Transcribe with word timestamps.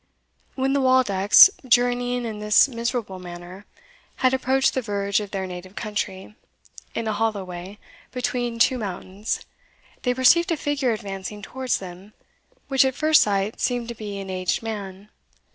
When 0.55 0.73
the 0.73 0.81
Waldecks, 0.81 1.47
journeying 1.63 2.25
in 2.25 2.39
this 2.39 2.67
miserable 2.67 3.19
manner, 3.19 3.67
had 4.15 4.33
approached 4.33 4.73
the 4.73 4.81
verge 4.81 5.19
of 5.19 5.29
their 5.29 5.45
native 5.45 5.75
country, 5.75 6.33
in 6.95 7.07
a 7.07 7.13
hollow 7.13 7.43
way, 7.43 7.77
between 8.11 8.57
two 8.57 8.79
mountains, 8.79 9.41
they 10.01 10.15
perceived 10.15 10.51
a 10.51 10.57
figure 10.57 10.91
advancing 10.91 11.43
towards 11.43 11.77
them, 11.77 12.13
which 12.67 12.83
at 12.83 12.95
first 12.95 13.21
sight 13.21 13.61
seemed 13.61 13.89
to 13.89 13.93
be 13.95 14.17
an 14.17 14.31
aged 14.31 14.63
man. 14.63 15.09